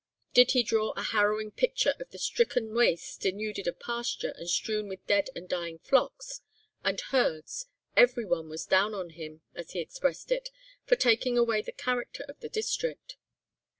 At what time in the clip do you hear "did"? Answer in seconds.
0.33-0.53